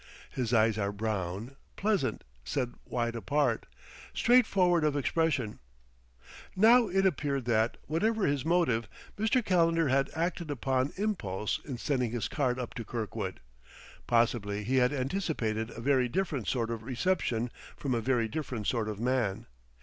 His 0.31 0.51
eyes 0.51 0.79
are 0.79 0.91
brown, 0.91 1.57
pleasant, 1.75 2.23
set 2.43 2.69
wide 2.87 3.15
apart, 3.15 3.67
straightforward 4.15 4.83
of 4.83 4.95
expression. 4.95 5.59
Now 6.55 6.87
it 6.87 7.05
appeared 7.05 7.45
that, 7.45 7.77
whatever 7.85 8.25
his 8.25 8.43
motive, 8.43 8.87
Mr. 9.15 9.45
Calendar 9.45 9.89
had 9.89 10.09
acted 10.15 10.49
upon 10.49 10.91
impulse 10.97 11.59
in 11.65 11.77
sending 11.77 12.09
his 12.09 12.27
card 12.27 12.57
up 12.57 12.73
to 12.73 12.83
Kirkwood. 12.83 13.41
Possibly 14.07 14.63
he 14.63 14.77
had 14.77 14.91
anticipated 14.91 15.69
a 15.69 15.81
very 15.81 16.09
different 16.09 16.47
sort 16.47 16.71
of 16.71 16.81
reception 16.81 17.51
from 17.77 17.93
a 17.93 18.01
very 18.01 18.27
different 18.27 18.65
sort 18.65 18.89
of 18.89 18.99
man. 18.99 19.45